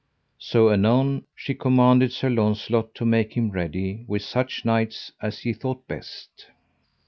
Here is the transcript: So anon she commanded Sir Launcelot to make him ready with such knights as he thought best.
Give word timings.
So 0.39 0.71
anon 0.71 1.25
she 1.35 1.53
commanded 1.53 2.11
Sir 2.11 2.31
Launcelot 2.31 2.95
to 2.95 3.05
make 3.05 3.33
him 3.37 3.51
ready 3.51 4.03
with 4.07 4.23
such 4.23 4.65
knights 4.65 5.11
as 5.21 5.41
he 5.41 5.53
thought 5.53 5.87
best. 5.87 6.47